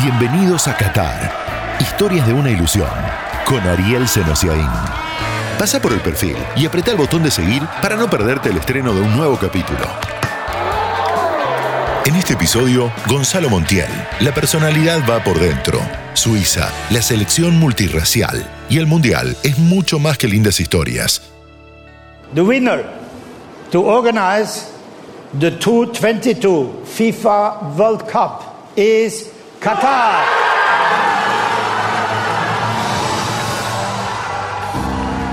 Bienvenidos 0.00 0.68
a 0.68 0.76
Qatar. 0.76 1.76
Historias 1.80 2.24
de 2.24 2.32
una 2.32 2.52
ilusión. 2.52 2.88
Con 3.44 3.58
Ariel 3.66 4.06
Senosiaín. 4.06 4.70
Pasa 5.58 5.82
por 5.82 5.92
el 5.92 6.00
perfil 6.00 6.36
y 6.54 6.66
apreta 6.66 6.92
el 6.92 6.96
botón 6.96 7.24
de 7.24 7.32
seguir 7.32 7.64
para 7.82 7.96
no 7.96 8.08
perderte 8.08 8.50
el 8.50 8.58
estreno 8.58 8.94
de 8.94 9.00
un 9.00 9.16
nuevo 9.16 9.36
capítulo. 9.36 9.80
En 12.06 12.14
este 12.14 12.34
episodio, 12.34 12.92
Gonzalo 13.08 13.50
Montiel. 13.50 13.88
La 14.20 14.32
personalidad 14.32 15.00
va 15.00 15.18
por 15.24 15.40
dentro. 15.40 15.80
Suiza, 16.14 16.70
la 16.90 17.02
selección 17.02 17.58
multirracial 17.58 18.48
y 18.70 18.78
el 18.78 18.86
mundial 18.86 19.36
es 19.42 19.58
mucho 19.58 19.98
más 19.98 20.16
que 20.16 20.28
lindas 20.28 20.60
historias. 20.60 21.22
The 22.34 22.42
winner 22.42 22.84
to 23.72 23.82
organize 23.82 24.68
the 25.40 25.50
2022 25.50 26.86
FIFA 26.86 27.74
World 27.76 28.04
Cup 28.08 28.44
is 28.76 29.32
Qatar. 29.60 30.24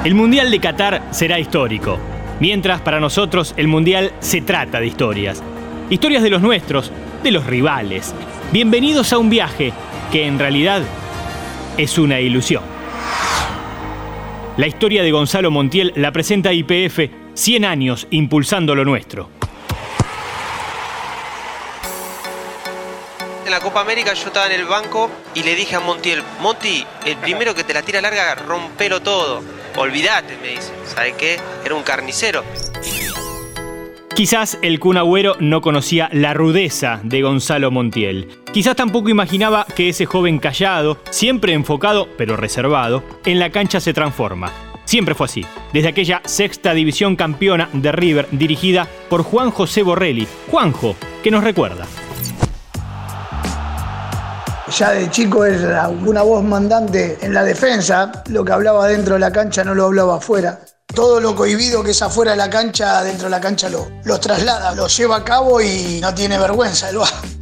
El 0.04 0.16
Mundial 0.16 0.50
de 0.50 0.60
Qatar 0.60 1.04
será 1.12 1.40
histórico, 1.40 2.00
mientras 2.40 2.82
para 2.82 3.00
nosotros 3.00 3.54
el 3.56 3.68
Mundial 3.68 4.14
se 4.20 4.42
trata 4.42 4.80
de 4.80 4.88
historias. 4.88 5.44
Historias 5.92 6.24
de 6.24 6.32
los 6.32 6.42
nuestros, 6.42 6.92
de 7.24 7.32
los 7.32 7.46
rivales. 7.46 8.16
Bienvenidos 8.52 9.14
a 9.14 9.20
un 9.20 9.30
viaje 9.30 9.74
que 10.12 10.26
en 10.26 10.40
realidad 10.40 10.82
es 11.78 11.98
una 12.00 12.20
ilusión. 12.20 12.64
La 14.58 14.66
historia 14.66 15.04
de 15.04 15.12
Gonzalo 15.12 15.52
Montiel 15.52 15.94
la 15.96 16.12
presenta 16.12 16.52
IPF 16.52 17.12
100 17.36 17.66
años 17.66 18.08
impulsando 18.10 18.74
lo 18.74 18.86
nuestro. 18.86 19.35
En 23.46 23.52
la 23.52 23.60
Copa 23.60 23.82
América 23.82 24.12
yo 24.16 24.28
estaba 24.28 24.48
en 24.48 24.60
el 24.60 24.66
banco 24.66 25.12
y 25.36 25.44
le 25.44 25.54
dije 25.54 25.76
a 25.76 25.80
Montiel, 25.80 26.24
Monti, 26.42 26.84
el 27.06 27.16
primero 27.18 27.54
que 27.54 27.64
te 27.64 27.76
la 27.76 27.84
tira 27.84 28.02
larga, 28.02 28.34
rompelo 28.34 29.04
todo. 29.04 29.44
Olvídate, 29.78 30.36
me 30.42 30.50
dice. 30.50 30.72
¿Sabe 30.84 31.14
qué? 31.14 31.38
Era 31.64 31.76
un 31.76 31.84
carnicero. 31.84 32.44
Quizás 34.16 34.58
el 34.64 34.80
Kun 34.80 34.98
Agüero 34.98 35.36
no 35.40 35.62
conocía 35.62 36.10
la 36.12 36.34
rudeza 36.34 37.00
de 37.04 37.22
Gonzalo 37.22 37.70
Montiel. 37.70 38.30
Quizás 38.52 38.76
tampoco 38.76 39.10
imaginaba 39.10 39.68
que 39.76 39.90
ese 39.90 40.08
joven 40.08 40.40
callado, 40.40 40.98
siempre 41.12 41.54
enfocado 41.54 42.10
pero 42.18 42.38
reservado, 42.38 43.04
en 43.26 43.38
la 43.38 43.52
cancha 43.52 43.80
se 43.80 43.94
transforma. 43.94 44.52
Siempre 44.86 45.14
fue 45.14 45.26
así, 45.26 45.46
desde 45.72 45.90
aquella 45.90 46.22
sexta 46.26 46.74
división 46.74 47.16
campeona 47.16 47.70
de 47.74 47.92
River 47.92 48.28
dirigida 48.32 48.88
por 49.08 49.22
Juan 49.22 49.52
José 49.52 49.84
Borrelli. 49.84 50.28
Juanjo, 50.50 50.96
que 51.22 51.30
nos 51.30 51.44
recuerda. 51.44 51.86
Ya 54.78 54.92
de 54.92 55.10
chico 55.10 55.46
era 55.46 55.88
una 55.88 56.22
voz 56.22 56.44
mandante 56.44 57.18
en 57.22 57.34
la 57.34 57.46
defensa, 57.46 58.12
lo 58.28 58.44
que 58.44 58.52
hablaba 58.52 58.90
dentro 58.90 59.14
de 59.14 59.22
la 59.22 59.32
cancha 59.32 59.64
no 59.64 59.74
lo 59.74 59.86
hablaba 59.86 60.18
afuera. 60.18 60.60
Todo 60.94 61.22
lo 61.22 61.34
cohibido 61.34 61.82
que 61.82 61.92
es 61.92 62.02
afuera 62.02 62.32
de 62.32 62.38
la 62.38 62.50
cancha, 62.50 63.02
dentro 63.02 63.28
de 63.28 63.30
la 63.30 63.40
cancha 63.40 63.70
lo, 63.70 64.20
traslada, 64.20 64.76
lo 64.76 64.88
lleva 64.88 65.16
a 65.16 65.24
cabo 65.24 65.62
y 65.62 66.00
no 66.02 66.14
tiene 66.14 66.38
vergüenza. 66.38 66.90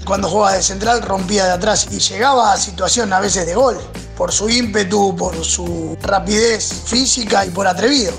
Cuando 0.05 0.29
jugaba 0.29 0.53
de 0.53 0.61
central 0.61 1.01
rompía 1.01 1.45
de 1.45 1.51
atrás 1.53 1.87
y 1.89 1.97
llegaba 1.97 2.53
a 2.53 2.57
situación 2.57 3.11
a 3.11 3.19
veces 3.19 3.47
de 3.47 3.55
gol, 3.55 3.79
por 4.15 4.31
su 4.31 4.47
ímpetu, 4.47 5.15
por 5.15 5.33
su 5.43 5.97
rapidez 6.03 6.83
física 6.85 7.47
y 7.47 7.49
por 7.49 7.65
atrevido. 7.65 8.13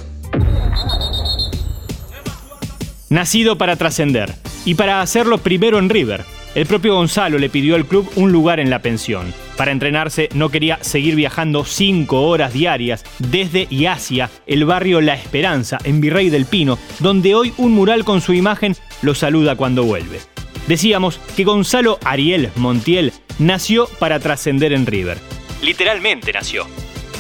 Nacido 3.11 3.57
para 3.59 3.77
trascender 3.77 4.35
y 4.65 4.75
para 4.75 5.01
hacerlo 5.03 5.39
primero 5.39 5.79
en 5.79 5.89
River, 5.89 6.25
el 6.55 6.67
propio 6.67 6.95
Gonzalo 6.95 7.39
le 7.39 7.49
pidió 7.49 7.75
al 7.75 7.87
club 7.87 8.11
un 8.17 8.33
lugar 8.33 8.61
en 8.61 8.71
la 8.71 8.81
pensión. 8.81 9.33
Para 9.57 9.73
entrenarse 9.73 10.29
no 10.35 10.51
quería 10.51 10.79
seguir 10.83 11.17
viajando 11.17 11.65
cinco 11.65 12.23
horas 12.23 12.53
diarias 12.53 13.05
desde 13.19 13.67
y 13.71 13.87
hacia 13.87 14.31
el 14.47 14.65
barrio 14.65 15.01
La 15.01 15.15
Esperanza, 15.15 15.79
en 15.85 16.01
Virrey 16.01 16.31
del 16.31 16.47
Pino, 16.47 16.79
donde 17.01 17.35
hoy 17.35 17.53
un 17.57 17.73
mural 17.73 18.05
con 18.05 18.21
su 18.21 18.33
imagen 18.33 18.77
lo 19.03 19.15
saluda 19.15 19.57
cuando 19.57 19.85
vuelve. 19.85 20.21
Decíamos 20.67 21.21
que 21.37 21.45
Gonzalo 21.45 21.99
Ariel 22.05 22.51
Montiel 22.57 23.13
nació 23.39 23.87
para 23.99 24.19
trascender 24.21 24.73
en 24.73 24.87
River. 24.87 25.19
Literalmente 25.63 26.33
nació. 26.33 26.67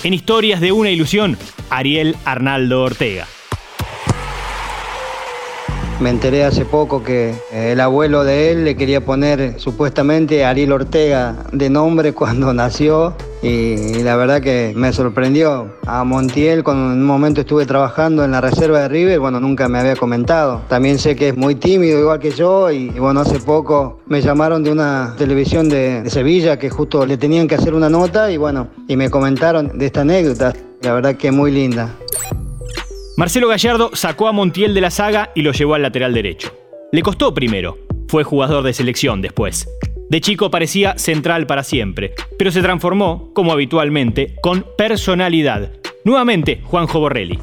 En 0.02 0.14
Historias 0.14 0.60
de 0.60 0.72
una 0.72 0.90
ilusión, 0.90 1.36
Ariel 1.70 2.16
Arnaldo 2.24 2.82
Ortega. 2.82 3.26
Me 6.00 6.10
enteré 6.10 6.44
hace 6.44 6.64
poco 6.64 7.02
que 7.02 7.34
el 7.52 7.80
abuelo 7.80 8.24
de 8.24 8.50
él 8.50 8.64
le 8.64 8.76
quería 8.76 9.04
poner 9.04 9.60
supuestamente 9.60 10.44
Ariel 10.44 10.72
Ortega 10.72 11.36
de 11.52 11.70
nombre 11.70 12.12
cuando 12.14 12.52
nació 12.52 13.14
y 13.42 14.02
la 14.02 14.16
verdad 14.16 14.40
que 14.40 14.72
me 14.74 14.92
sorprendió. 14.92 15.72
A 15.86 16.02
Montiel 16.02 16.64
cuando 16.64 16.92
en 16.92 17.00
un 17.00 17.06
momento 17.06 17.42
estuve 17.42 17.64
trabajando 17.64 18.24
en 18.24 18.32
la 18.32 18.40
reserva 18.40 18.80
de 18.80 18.88
River, 18.88 19.20
bueno, 19.20 19.38
nunca 19.38 19.68
me 19.68 19.78
había 19.78 19.96
comentado. 19.96 20.62
También 20.68 20.98
sé 20.98 21.14
que 21.14 21.28
es 21.28 21.36
muy 21.36 21.54
tímido 21.54 22.00
igual 22.00 22.18
que 22.18 22.32
yo 22.32 22.70
y, 22.70 22.88
bueno, 22.90 23.20
hace 23.20 23.38
poco 23.38 24.00
me 24.06 24.20
llamaron 24.20 24.64
de 24.64 24.72
una 24.72 25.14
televisión 25.16 25.68
de, 25.68 26.02
de 26.02 26.10
Sevilla 26.10 26.58
que 26.58 26.70
justo 26.70 27.06
le 27.06 27.16
tenían 27.16 27.46
que 27.46 27.54
hacer 27.54 27.72
una 27.72 27.88
nota 27.88 28.30
y 28.30 28.36
bueno, 28.36 28.68
y 28.88 28.96
me 28.96 29.10
comentaron 29.10 29.78
de 29.78 29.86
esta 29.86 30.00
anécdota. 30.00 30.52
La 30.82 30.92
verdad 30.92 31.14
que 31.14 31.30
muy 31.30 31.50
linda. 31.50 31.88
Marcelo 33.16 33.46
Gallardo 33.46 33.90
sacó 33.94 34.26
a 34.26 34.32
Montiel 34.32 34.74
de 34.74 34.80
la 34.80 34.90
saga 34.90 35.30
y 35.36 35.42
lo 35.42 35.52
llevó 35.52 35.74
al 35.74 35.82
lateral 35.82 36.12
derecho. 36.12 36.52
Le 36.90 37.00
costó 37.00 37.32
primero, 37.32 37.78
fue 38.08 38.24
jugador 38.24 38.64
de 38.64 38.72
selección 38.72 39.22
después. 39.22 39.68
De 40.10 40.20
chico 40.20 40.50
parecía 40.50 40.98
central 40.98 41.46
para 41.46 41.62
siempre, 41.62 42.12
pero 42.36 42.50
se 42.50 42.60
transformó, 42.60 43.30
como 43.32 43.52
habitualmente, 43.52 44.34
con 44.42 44.66
personalidad. 44.76 45.70
Nuevamente, 46.04 46.60
Juanjo 46.64 46.98
Borrelli. 46.98 47.38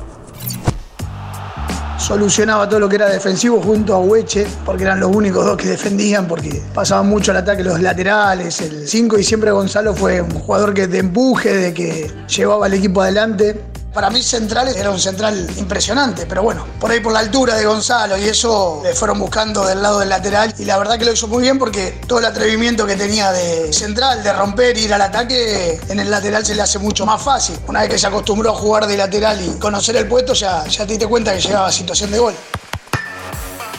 Solucionaba 1.98 2.68
todo 2.68 2.81
lo 2.81 2.90
que 2.90 2.98
era 2.98 3.08
defensivo 3.08 3.62
junto 3.62 3.94
a 3.94 4.00
Hueche, 4.00 4.46
porque 4.66 4.84
eran 4.84 5.00
los 5.00 5.16
únicos 5.16 5.46
dos 5.46 5.56
que 5.56 5.70
defendían, 5.70 6.28
porque 6.28 6.62
pasaban 6.74 7.08
mucho 7.08 7.31
al 7.31 7.38
ataque 7.38 7.64
los 7.64 7.80
laterales, 7.80 8.60
el 8.60 8.88
5 8.90 9.20
y 9.20 9.24
siempre 9.24 9.52
Gonzalo 9.52 9.94
fue 9.94 10.20
un 10.20 10.31
jugador 10.31 10.74
que 10.74 10.88
de 10.88 10.98
empuje, 10.98 11.56
de 11.56 11.74
que 11.74 12.12
llevaba 12.28 12.66
al 12.66 12.74
equipo 12.74 13.02
adelante. 13.02 13.71
Para 13.94 14.09
mí 14.09 14.22
Central 14.22 14.69
era 14.69 14.90
un 14.90 15.00
central 15.00 15.47
impresionante, 15.57 16.25
pero 16.25 16.44
bueno, 16.44 16.66
por 16.79 16.90
ahí 16.90 17.02
por 17.02 17.12
la 17.12 17.19
altura 17.19 17.56
de 17.56 17.66
Gonzalo 17.66 18.18
y 18.18 18.24
eso 18.24 18.79
le 18.81 18.94
fueron 18.94 19.19
buscando 19.19 19.66
del 19.66 19.81
lado 19.81 20.00
del 20.00 20.07
lateral 20.07 20.53
y 20.57 20.63
la 20.63 20.78
verdad 20.78 20.97
que 20.97 21.03
lo 21.03 21.12
hizo 21.12 21.28
muy 21.28 21.41
bien 21.41 21.59
porque 21.59 22.00
todo 22.07 22.19
el 22.19 22.25
atrevimiento 22.25 22.88
que 22.88 22.96
tenía 22.96 23.34
de 23.34 23.74
central, 23.74 24.24
de 24.24 24.31
romper, 24.31 24.78
ir 24.78 24.94
al 24.94 25.01
ataque, 25.01 25.78
en 25.90 26.00
el 26.00 26.09
lateral 26.09 26.46
se 26.46 26.56
le 26.56 26.62
hace 26.62 26.80
mucho 26.80 27.06
más 27.06 27.22
fácil. 27.22 27.57
Una 27.68 27.81
vez 27.81 27.90
que 27.90 27.97
se 27.97 28.07
acostumbró 28.07 28.51
a 28.51 28.56
jugar 28.56 28.88
de 28.88 28.96
lateral 28.96 29.44
y 29.46 29.59
conocer 29.59 29.97
el 29.97 30.07
puesto, 30.07 30.34
ya, 30.34 30.66
ya 30.68 30.85
te 30.85 30.94
diste 30.94 31.07
cuenta 31.07 31.34
que 31.34 31.41
llegaba 31.41 31.68
a 31.68 31.72
situación 31.72 32.12
de 32.12 32.19
gol. 32.19 32.34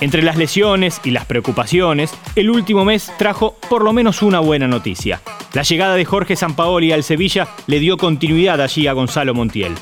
Entre 0.01 0.21
las 0.21 0.37
lesiones 0.37 1.01
y 1.05 1.13
las 1.13 1.25
preocupaciones, 1.25 2.11
el 2.35 2.51
último 2.51 2.85
mes 2.85 3.11
trajo 3.17 3.55
por 3.71 3.83
lo 3.83 3.95
menos 3.95 4.21
una 4.21 4.41
buena 4.41 4.69
noticia. 4.69 5.23
La 5.55 5.63
llegada 5.63 5.95
de 5.95 6.05
Jorge 6.05 6.37
Sampaoli 6.37 6.93
al 6.93 7.03
Sevilla 7.03 7.49
le 7.67 7.79
dio 7.79 7.97
continuidad 7.97 8.61
allí 8.61 8.89
a 8.89 8.93
Gonzalo 8.93 9.33
Montiel. 9.33 9.73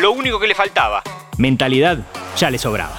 Lo 0.00 0.12
único 0.12 0.40
que 0.40 0.46
le 0.46 0.54
faltaba, 0.54 1.02
mentalidad, 1.36 1.98
ya 2.34 2.50
le 2.50 2.56
sobraba. 2.56 2.98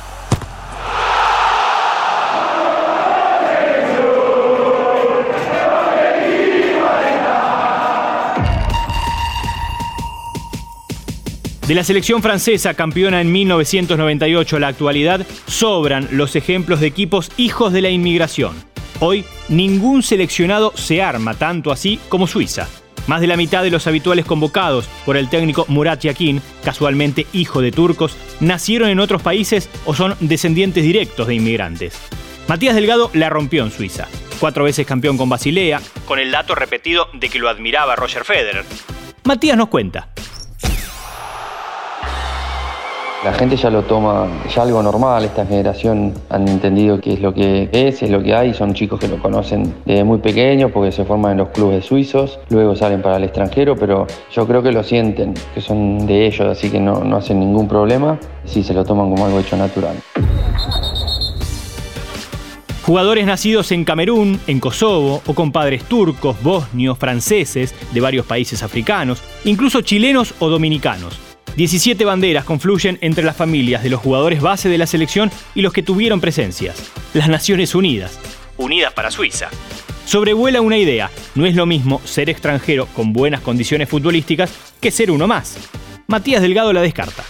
De 11.67 11.73
la 11.73 11.83
selección 11.83 12.21
francesa, 12.21 12.75
campeona 12.75 13.19
en 13.19 13.31
1998 13.31 14.57
a 14.57 14.59
la 14.59 14.67
actualidad, 14.67 15.25
sobran 15.47 16.07
los 16.11 16.35
ejemplos 16.35 16.81
de 16.81 16.87
equipos 16.87 17.31
hijos 17.37 17.73
de 17.73 17.81
la 17.81 17.89
inmigración. 17.89 18.53
Hoy, 18.99 19.25
ningún 19.49 20.03
seleccionado 20.03 20.71
se 20.75 21.01
arma 21.01 21.33
tanto 21.33 21.71
así 21.71 21.99
como 22.09 22.27
Suiza. 22.27 22.67
Más 23.07 23.21
de 23.21 23.27
la 23.27 23.37
mitad 23.37 23.63
de 23.63 23.71
los 23.71 23.87
habituales 23.87 24.25
convocados 24.25 24.87
por 25.05 25.17
el 25.17 25.29
técnico 25.29 25.65
Murat 25.67 26.01
Yakin, 26.01 26.41
casualmente 26.63 27.27
hijo 27.33 27.61
de 27.61 27.71
turcos, 27.71 28.15
nacieron 28.39 28.89
en 28.89 28.99
otros 28.99 29.21
países 29.21 29.69
o 29.85 29.93
son 29.93 30.15
descendientes 30.19 30.83
directos 30.83 31.27
de 31.27 31.35
inmigrantes. 31.35 31.99
Matías 32.47 32.75
Delgado 32.75 33.09
la 33.13 33.29
rompió 33.29 33.63
en 33.63 33.71
Suiza. 33.71 34.07
Cuatro 34.39 34.63
veces 34.63 34.85
campeón 34.85 35.17
con 35.17 35.29
Basilea, 35.29 35.81
con 36.05 36.19
el 36.19 36.31
dato 36.31 36.55
repetido 36.55 37.07
de 37.13 37.29
que 37.29 37.39
lo 37.39 37.49
admiraba 37.49 37.95
Roger 37.95 38.25
Federer. 38.25 38.65
Matías 39.23 39.57
nos 39.57 39.69
cuenta. 39.69 40.09
La 43.23 43.33
gente 43.33 43.55
ya 43.55 43.69
lo 43.69 43.83
toma 43.83 44.27
ya 44.51 44.63
algo 44.63 44.81
normal, 44.81 45.23
esta 45.23 45.45
generación 45.45 46.11
han 46.29 46.47
entendido 46.47 46.99
qué 46.99 47.13
es 47.13 47.21
lo 47.21 47.35
que 47.35 47.69
es, 47.71 48.01
es 48.01 48.09
lo 48.09 48.23
que 48.23 48.33
hay, 48.33 48.51
son 48.55 48.73
chicos 48.73 48.99
que 48.99 49.07
lo 49.07 49.21
conocen 49.21 49.75
desde 49.85 50.03
muy 50.03 50.17
pequeños 50.17 50.71
porque 50.71 50.91
se 50.91 51.05
forman 51.05 51.33
en 51.33 51.37
los 51.37 51.49
clubes 51.49 51.85
suizos, 51.85 52.39
luego 52.49 52.75
salen 52.75 53.03
para 53.03 53.17
el 53.17 53.23
extranjero, 53.25 53.75
pero 53.75 54.07
yo 54.31 54.47
creo 54.47 54.63
que 54.63 54.71
lo 54.71 54.83
sienten, 54.83 55.35
que 55.53 55.61
son 55.61 56.07
de 56.07 56.25
ellos, 56.25 56.47
así 56.47 56.71
que 56.71 56.79
no, 56.79 57.03
no 57.03 57.17
hacen 57.17 57.39
ningún 57.39 57.67
problema, 57.67 58.17
sí 58.43 58.63
se 58.63 58.73
lo 58.73 58.83
toman 58.83 59.11
como 59.11 59.23
algo 59.23 59.39
hecho 59.39 59.55
natural. 59.55 59.97
Jugadores 62.83 63.27
nacidos 63.27 63.71
en 63.71 63.85
Camerún, 63.85 64.39
en 64.47 64.59
Kosovo 64.59 65.21
o 65.27 65.35
con 65.35 65.51
padres 65.51 65.83
turcos, 65.83 66.41
bosnios, 66.41 66.97
franceses, 66.97 67.75
de 67.93 68.01
varios 68.01 68.25
países 68.25 68.63
africanos, 68.63 69.21
incluso 69.45 69.81
chilenos 69.81 70.33
o 70.39 70.49
dominicanos. 70.49 71.30
17 71.55 72.05
banderas 72.05 72.45
confluyen 72.45 72.97
entre 73.01 73.23
las 73.23 73.35
familias 73.35 73.83
de 73.83 73.89
los 73.89 73.99
jugadores 73.99 74.41
base 74.41 74.69
de 74.69 74.77
la 74.77 74.87
selección 74.87 75.31
y 75.53 75.61
los 75.61 75.73
que 75.73 75.83
tuvieron 75.83 76.21
presencias. 76.21 76.91
Las 77.13 77.27
Naciones 77.27 77.75
Unidas. 77.75 78.19
Unidas 78.57 78.93
para 78.93 79.11
Suiza. 79.11 79.49
Sobrevuela 80.05 80.61
una 80.61 80.77
idea. 80.77 81.09
No 81.35 81.45
es 81.45 81.55
lo 81.55 81.65
mismo 81.65 82.01
ser 82.05 82.29
extranjero 82.29 82.87
con 82.87 83.13
buenas 83.13 83.41
condiciones 83.41 83.89
futbolísticas 83.89 84.51
que 84.79 84.91
ser 84.91 85.11
uno 85.11 85.27
más. 85.27 85.57
Matías 86.07 86.41
Delgado 86.41 86.73
la 86.73 86.81
descarta. 86.81 87.23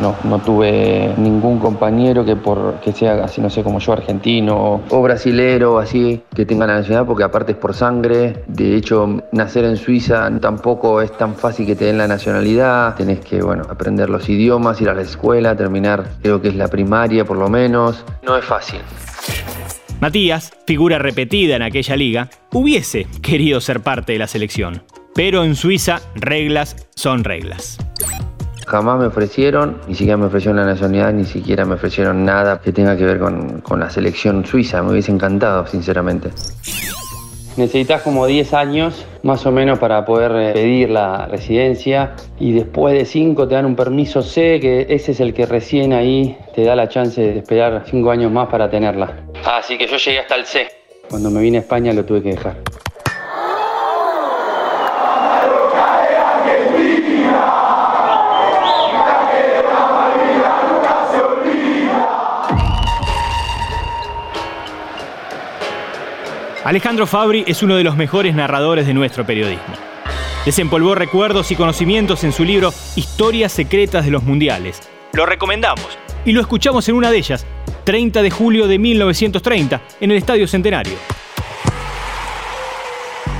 No, 0.00 0.14
no 0.24 0.38
tuve 0.38 1.14
ningún 1.16 1.58
compañero 1.58 2.24
que 2.24 2.36
por 2.36 2.80
que 2.80 2.92
sea 2.92 3.24
así, 3.24 3.40
no 3.40 3.50
sé, 3.50 3.62
como 3.62 3.78
yo, 3.78 3.92
argentino 3.92 4.80
o 4.88 5.02
brasilero, 5.02 5.78
así, 5.78 6.22
que 6.34 6.46
tenga 6.46 6.66
la 6.66 6.74
nacionalidad, 6.74 7.06
porque 7.06 7.24
aparte 7.24 7.52
es 7.52 7.58
por 7.58 7.74
sangre. 7.74 8.44
De 8.46 8.76
hecho, 8.76 9.22
nacer 9.32 9.64
en 9.64 9.76
Suiza 9.76 10.30
tampoco 10.40 11.02
es 11.02 11.16
tan 11.16 11.34
fácil 11.34 11.66
que 11.66 11.76
te 11.76 11.86
den 11.86 11.98
la 11.98 12.06
nacionalidad. 12.06 12.94
Tenés 12.94 13.20
que, 13.20 13.42
bueno, 13.42 13.64
aprender 13.68 14.08
los 14.08 14.28
idiomas, 14.28 14.80
ir 14.80 14.88
a 14.88 14.94
la 14.94 15.02
escuela, 15.02 15.56
terminar, 15.56 16.04
creo 16.22 16.40
que 16.40 16.48
es 16.48 16.56
la 16.56 16.68
primaria 16.68 17.24
por 17.24 17.36
lo 17.36 17.48
menos. 17.48 18.04
No 18.22 18.36
es 18.36 18.44
fácil. 18.44 18.80
Matías, 20.00 20.52
figura 20.66 20.98
repetida 20.98 21.56
en 21.56 21.62
aquella 21.62 21.96
liga, 21.96 22.30
hubiese 22.52 23.06
querido 23.20 23.60
ser 23.60 23.80
parte 23.80 24.12
de 24.12 24.20
la 24.20 24.28
selección. 24.28 24.82
Pero 25.14 25.42
en 25.42 25.56
Suiza, 25.56 26.00
reglas 26.14 26.76
son 26.94 27.24
reglas. 27.24 27.78
Jamás 28.68 29.00
me 29.00 29.06
ofrecieron, 29.06 29.80
ni 29.88 29.94
siquiera 29.94 30.18
me 30.18 30.26
ofrecieron 30.26 30.58
la 30.58 30.66
nacionalidad, 30.66 31.10
ni 31.14 31.24
siquiera 31.24 31.64
me 31.64 31.76
ofrecieron 31.76 32.26
nada 32.26 32.60
que 32.60 32.70
tenga 32.70 32.98
que 32.98 33.04
ver 33.06 33.18
con, 33.18 33.62
con 33.62 33.80
la 33.80 33.88
selección 33.88 34.44
suiza. 34.44 34.82
Me 34.82 34.92
hubiese 34.92 35.10
encantado, 35.10 35.66
sinceramente. 35.66 36.28
Necesitas 37.56 38.02
como 38.02 38.26
10 38.26 38.52
años 38.52 39.06
más 39.22 39.46
o 39.46 39.52
menos 39.52 39.78
para 39.78 40.04
poder 40.04 40.32
eh, 40.32 40.52
pedir 40.52 40.90
la 40.90 41.26
residencia 41.28 42.14
y 42.38 42.52
después 42.52 42.92
de 42.92 43.06
5 43.06 43.48
te 43.48 43.54
dan 43.54 43.64
un 43.64 43.74
permiso 43.74 44.20
C, 44.20 44.60
que 44.60 44.86
ese 44.90 45.12
es 45.12 45.20
el 45.20 45.32
que 45.32 45.46
recién 45.46 45.94
ahí 45.94 46.36
te 46.54 46.62
da 46.64 46.76
la 46.76 46.90
chance 46.90 47.22
de 47.22 47.38
esperar 47.38 47.84
5 47.86 48.10
años 48.10 48.30
más 48.30 48.48
para 48.48 48.68
tenerla. 48.68 49.16
Así 49.46 49.78
que 49.78 49.86
yo 49.86 49.96
llegué 49.96 50.18
hasta 50.18 50.34
el 50.34 50.44
C. 50.44 50.68
Cuando 51.08 51.30
me 51.30 51.40
vine 51.40 51.56
a 51.56 51.60
España 51.62 51.94
lo 51.94 52.04
tuve 52.04 52.22
que 52.22 52.32
dejar. 52.32 52.58
Alejandro 66.68 67.06
Fabri 67.06 67.44
es 67.46 67.62
uno 67.62 67.76
de 67.76 67.82
los 67.82 67.96
mejores 67.96 68.34
narradores 68.34 68.86
de 68.86 68.92
nuestro 68.92 69.24
periodismo. 69.24 69.74
Desempolvó 70.44 70.94
recuerdos 70.94 71.50
y 71.50 71.56
conocimientos 71.56 72.24
en 72.24 72.32
su 72.32 72.44
libro 72.44 72.74
Historias 72.94 73.52
secretas 73.52 74.04
de 74.04 74.10
los 74.10 74.22
mundiales. 74.22 74.82
Lo 75.14 75.24
recomendamos 75.24 75.98
y 76.26 76.32
lo 76.32 76.42
escuchamos 76.42 76.86
en 76.90 76.96
una 76.96 77.10
de 77.10 77.16
ellas, 77.16 77.46
30 77.84 78.20
de 78.20 78.30
julio 78.30 78.66
de 78.66 78.78
1930, 78.78 79.80
en 79.98 80.10
el 80.10 80.18
Estadio 80.18 80.46
Centenario. 80.46 80.92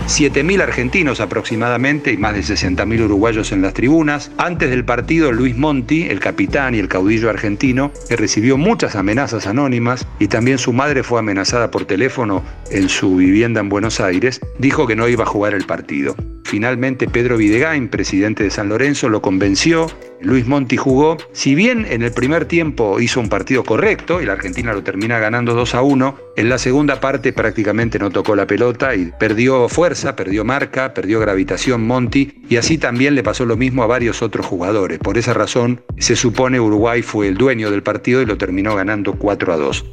7.000 0.09 0.63
argentinos 0.63 1.21
aproximadamente 1.21 2.13
y 2.13 2.17
más 2.17 2.35
de 2.35 2.41
60.000 2.41 3.05
uruguayos 3.05 3.53
en 3.53 3.61
las 3.61 3.75
tribunas. 3.75 4.31
Antes 4.39 4.71
del 4.71 4.85
partido, 4.85 5.33
Luis 5.33 5.55
Monti, 5.55 6.05
el 6.05 6.19
capitán 6.19 6.75
y 6.75 6.79
el 6.79 6.89
caudillo 6.89 7.29
argentino, 7.29 7.93
que 8.09 8.17
recibió 8.17 8.57
muchas 8.57 8.97
amenazas 8.97 9.47
anónimas 9.47 10.07
y 10.19 10.29
también 10.29 10.57
su 10.57 10.73
madre 10.73 11.03
fue 11.03 11.19
amenazada 11.19 11.71
por 11.71 11.85
teléfono 11.85 12.43
en 12.71 12.89
su 12.89 13.17
vivienda 13.17 13.61
en 13.61 13.69
Buenos 13.69 14.01
Aires, 14.01 14.41
dijo 14.59 14.87
que 14.87 14.97
no 14.97 15.09
iba 15.09 15.25
a 15.25 15.27
jugar 15.27 15.53
el 15.53 15.67
partido. 15.67 16.17
Finalmente 16.49 17.07
Pedro 17.09 17.37
Videgain, 17.37 17.89
presidente 17.89 18.43
de 18.43 18.51
San 18.51 18.71
Lorenzo, 18.71 19.11
lo 19.11 19.21
convenció. 19.21 19.87
Luis 20.23 20.47
Monti 20.47 20.79
jugó. 20.79 21.19
Si 21.33 21.55
bien 21.55 21.85
en 21.87 22.01
el 22.01 22.11
primer 22.11 22.47
tiempo 22.47 23.01
hizo 23.01 23.21
un 23.21 23.29
partido 23.29 23.65
correcto 23.65 24.23
y 24.23 24.25
la 24.25 24.33
Argentina 24.33 24.73
lo 24.73 24.83
termina 24.83 25.19
ganando 25.19 25.53
2 25.53 25.75
a 25.75 25.83
1, 25.83 26.19
en 26.39 26.49
la 26.49 26.57
segunda 26.57 27.01
parte 27.01 27.35
prácticamente 27.35 27.99
no 27.99 28.09
tocó 28.09 28.35
la 28.35 28.47
pelota 28.47 28.95
y 28.95 29.13
perdió 29.21 29.69
fuerza, 29.69 30.17
perdió 30.17 30.43
marca, 30.43 30.95
perdió 30.95 31.21
gravitación 31.21 31.87
Monti 31.87 32.41
y 32.49 32.57
así 32.57 32.79
también 32.79 33.15
le 33.15 33.23
pasó 33.23 33.45
lo 33.45 33.59
mismo 33.59 33.83
a 33.83 33.87
varios 33.87 34.23
otros 34.23 34.47
jugadores. 34.47 35.01
Por 35.01 35.19
esa 35.19 35.35
razón 35.35 35.83
se 35.99 36.17
supone 36.17 36.59
Uruguay 36.59 37.03
fue 37.03 37.29
el 37.29 37.37
dueño 37.37 37.71
del 37.71 37.83
partido 37.83 38.23
y 38.23 38.27
lo 38.27 38.39
terminó 38.39 38.75
ganando 38.75 39.13
4 39.19 39.53
a 39.53 39.57
2. 39.59 39.85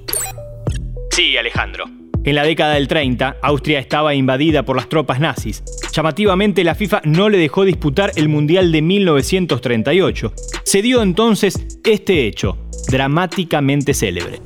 Sí, 1.11 1.35
Alejandro. 1.35 1.83
En 2.25 2.33
la 2.33 2.43
década 2.43 2.73
del 2.73 2.87
30, 2.87 3.37
Austria 3.39 3.77
estaba 3.77 4.15
invadida 4.15 4.63
por 4.65 4.75
las 4.75 4.89
tropas 4.89 5.19
nazis. 5.19 5.61
Llamativamente, 5.93 6.63
la 6.63 6.73
FIFA 6.73 7.03
no 7.05 7.29
le 7.29 7.37
dejó 7.37 7.65
disputar 7.65 8.11
el 8.15 8.29
Mundial 8.29 8.71
de 8.71 8.81
1938. 8.81 10.33
Se 10.63 10.81
dio 10.81 11.03
entonces 11.03 11.67
este 11.83 12.25
hecho, 12.25 12.57
dramáticamente 12.87 13.93
célebre. 13.93 14.41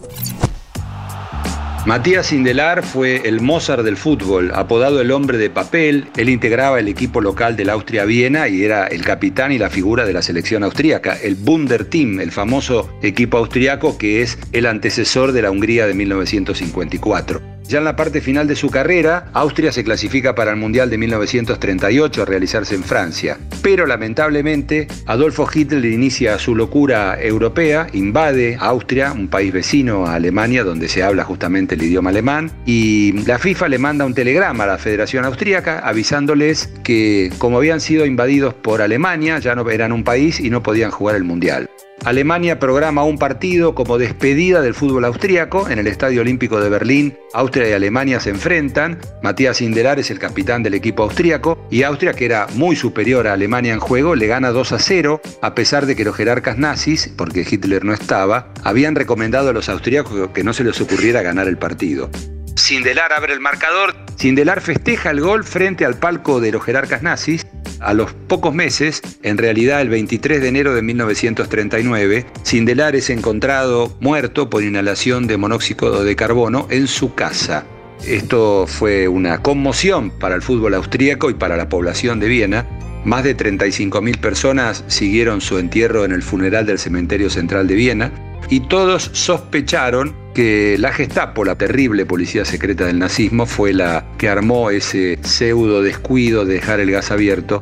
Matías 1.86 2.34
Indelar 2.34 2.84
fue 2.84 3.22
el 3.24 3.40
Mozart 3.40 3.84
del 3.84 3.96
fútbol, 3.96 4.52
apodado 4.54 5.00
el 5.00 5.12
hombre 5.12 5.38
de 5.38 5.50
papel. 5.50 6.10
Él 6.18 6.28
integraba 6.28 6.82
el 6.82 6.90
equipo 6.90 7.22
local 7.22 7.56
del 7.56 7.70
Austria 7.70 8.04
Viena 8.04 8.50
y 8.50 8.62
era 8.62 8.88
el 8.88 9.06
capitán 9.06 9.54
y 9.54 9.58
la 9.58 9.70
figura 9.70 10.06
de 10.06 10.12
la 10.12 10.22
selección 10.22 10.66
austríaca, 10.66 11.16
el 11.16 11.36
Bunderteam, 11.36 12.20
el 12.20 12.34
famoso 12.34 12.90
equipo 13.02 13.38
austriaco 13.38 13.98
que 13.98 14.22
es 14.22 14.38
el 14.52 14.66
antecesor 14.66 15.32
de 15.32 15.44
la 15.44 15.52
Hungría 15.52 15.88
de 15.88 15.94
1954. 15.94 17.59
Ya 17.70 17.78
en 17.78 17.84
la 17.84 17.96
parte 17.96 18.20
final 18.20 18.48
de 18.48 18.56
su 18.56 18.72
carrera, 18.72 19.30
Austria 19.32 19.72
se 19.72 19.84
clasifica 19.84 20.34
para 20.34 20.50
el 20.50 20.58
Mundial 20.58 20.90
de 20.90 20.98
1938 20.98 22.24
a 22.24 22.26
realizarse 22.26 22.74
en 22.74 22.84
Francia. 22.84 23.38
Pero 23.62 23.86
lamentablemente, 23.86 24.88
Adolfo 25.06 25.48
Hitler 25.54 25.86
inicia 25.86 26.40
su 26.40 26.56
locura 26.56 27.22
europea, 27.22 27.86
invade 27.94 28.58
Austria, 28.60 29.12
un 29.12 29.28
país 29.28 29.54
vecino 29.54 30.08
a 30.08 30.16
Alemania 30.16 30.64
donde 30.64 30.88
se 30.88 31.04
habla 31.04 31.24
justamente 31.24 31.76
el 31.76 31.84
idioma 31.84 32.10
alemán, 32.10 32.52
y 32.66 33.12
la 33.28 33.38
FIFA 33.38 33.68
le 33.68 33.78
manda 33.78 34.04
un 34.04 34.16
telegrama 34.16 34.64
a 34.64 34.68
la 34.68 34.78
Federación 34.80 35.24
Austríaca 35.26 35.78
avisándoles 35.78 36.72
que 36.84 37.32
como 37.38 37.58
habían 37.58 37.82
sido 37.82 38.08
invadidos 38.08 38.56
por 38.56 38.82
Alemania, 38.82 39.38
ya 39.38 39.54
no 39.54 39.70
eran 39.70 39.92
un 39.92 40.04
país 40.04 40.40
y 40.40 40.50
no 40.50 40.64
podían 40.64 40.90
jugar 40.90 41.16
el 41.16 41.24
Mundial. 41.24 41.69
Alemania 42.06 42.60
programa 42.60 43.04
un 43.04 43.18
partido 43.18 43.76
como 43.76 43.98
despedida 43.98 44.62
del 44.62 44.74
fútbol 44.74 45.06
austríaco 45.06 45.70
en 45.70 45.80
el 45.80 45.88
Estadio 45.88 46.22
Olímpico 46.22 46.62
de 46.62 46.70
Berlín. 46.70 47.18
Austria 47.34 47.70
y 47.70 47.74
Alemania 47.74 48.20
se 48.20 48.30
enfrentan. 48.30 49.00
Matías 49.22 49.62
Indelar 49.62 50.00
es 50.00 50.10
el 50.10 50.18
capitán 50.18 50.64
del 50.64 50.74
equipo 50.74 51.04
austríaco 51.04 51.68
y 51.70 51.84
Austria, 51.84 52.14
que 52.14 52.26
era 52.26 52.48
muy 52.56 52.76
superior 52.76 53.28
a 53.28 53.34
Alemania 53.34 53.74
en 53.74 53.80
juego, 53.80 54.16
le 54.16 54.28
gana 54.28 54.52
2 54.52 54.72
a 54.72 54.80
0, 54.80 55.22
a 55.42 55.56
pesar 55.56 55.86
de 55.86 55.96
que 55.96 56.06
los 56.06 56.16
jerarcas 56.16 56.58
nazis, 56.58 57.12
porque 57.16 57.46
Hitler 57.50 57.84
no 57.84 57.94
estaba, 57.94 58.54
habían 58.64 58.96
recomendado 58.96 59.50
a 59.50 59.54
los 59.54 59.68
austríacos 59.70 60.30
que 60.34 60.44
no 60.44 60.54
se 60.54 60.64
les 60.64 60.80
ocurriera 60.80 61.22
ganar 61.22 61.48
el 61.48 61.58
partido. 61.58 62.10
Sindelar 62.56 63.14
abre 63.14 63.34
el 63.34 63.40
marcador. 63.40 63.96
Sindelar 64.16 64.62
festeja 64.62 65.12
el 65.12 65.22
gol 65.22 65.44
frente 65.46 65.86
al 65.86 65.96
palco 65.96 66.42
de 66.42 66.52
los 66.52 66.64
jerarcas 66.64 67.02
nazis 67.02 67.48
a 67.80 67.94
los 67.94 68.14
pocos 68.14 68.54
meses, 68.54 69.02
en 69.24 69.38
realidad 69.38 69.82
el 69.82 69.90
23 69.90 70.42
de 70.42 70.48
enero 70.48 70.76
de 70.76 70.82
1939, 70.82 72.26
Sindelar 72.44 72.96
es 72.96 73.10
encontrado 73.10 73.96
muerto 74.00 74.50
por 74.50 74.64
inhalación 74.64 75.28
de 75.28 75.38
monóxido 75.38 76.04
de 76.04 76.16
carbono 76.16 76.68
en 76.70 76.88
su 76.88 77.14
casa. 77.16 77.66
Esto 78.06 78.66
fue 78.68 79.08
una 79.08 79.42
conmoción 79.42 80.12
para 80.12 80.36
el 80.36 80.42
fútbol 80.42 80.74
austríaco 80.74 81.30
y 81.30 81.34
para 81.34 81.58
la 81.58 81.70
población 81.70 82.20
de 82.20 82.28
Viena. 82.28 82.66
Más 83.06 83.24
de 83.24 83.36
35.000 83.36 84.20
personas 84.20 84.84
siguieron 84.88 85.42
su 85.42 85.58
entierro 85.58 86.06
en 86.06 86.12
el 86.12 86.22
funeral 86.22 86.66
del 86.66 86.80
cementerio 86.80 87.30
central 87.30 87.68
de 87.68 87.76
Viena 87.76 88.12
y 88.50 88.62
todos 88.62 89.10
sospecharon 89.14 90.16
que 90.40 90.78
la 90.80 90.94
Gestapo, 90.94 91.44
la 91.44 91.56
terrible 91.56 92.06
policía 92.06 92.46
secreta 92.46 92.86
del 92.86 92.98
nazismo, 92.98 93.46
fue 93.46 93.74
la 93.74 94.06
que 94.18 94.30
armó 94.30 94.70
ese 94.70 95.20
pseudo 95.22 95.82
descuido 95.82 96.46
de 96.46 96.54
dejar 96.54 96.80
el 96.80 96.92
gas 96.92 97.12
abierto. 97.12 97.62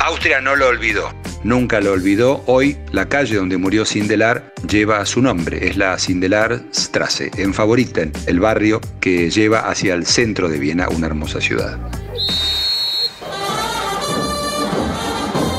Austria 0.00 0.40
no 0.40 0.56
lo 0.56 0.66
olvidó, 0.66 1.14
nunca 1.44 1.80
lo 1.80 1.92
olvidó. 1.92 2.42
Hoy 2.46 2.78
la 2.90 3.08
calle 3.08 3.36
donde 3.36 3.58
murió 3.58 3.84
Sindelar 3.84 4.52
lleva 4.68 5.06
su 5.06 5.22
nombre, 5.22 5.68
es 5.68 5.76
la 5.76 5.96
Sindelar 6.00 6.64
Strasse, 6.74 7.30
en 7.36 7.54
Favoriten, 7.54 8.10
el 8.26 8.40
barrio 8.40 8.80
que 8.98 9.30
lleva 9.30 9.60
hacia 9.60 9.94
el 9.94 10.04
centro 10.04 10.48
de 10.48 10.58
Viena, 10.58 10.88
una 10.88 11.06
hermosa 11.06 11.40
ciudad. 11.40 11.78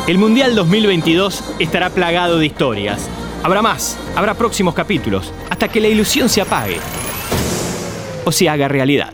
El 0.06 0.18
Mundial 0.18 0.54
2022 0.54 1.46
estará 1.60 1.92
plagado 1.92 2.40
de 2.40 2.46
historias 2.48 3.10
Habrá 3.44 3.62
más, 3.62 3.98
habrá 4.15 4.34
próximos 4.34 4.74
capítulos, 4.74 5.34
hasta 5.50 5.67
que 5.67 5.79
la 5.79 5.88
ilusión 5.88 6.27
se 6.29 6.41
apague 6.41 6.79
o 8.25 8.32
se 8.32 8.50
haga 8.50 8.67
realidad. 8.67 9.13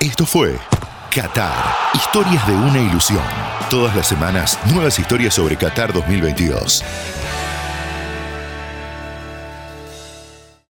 Esto 0.00 0.26
fue 0.26 0.56
Qatar, 1.10 1.52
historias 1.94 2.46
de 2.46 2.54
una 2.54 2.78
ilusión. 2.78 3.22
Todas 3.70 3.94
las 3.96 4.06
semanas, 4.06 4.58
nuevas 4.72 4.98
historias 4.98 5.34
sobre 5.34 5.56
Qatar 5.56 5.92
2022. 5.92 6.84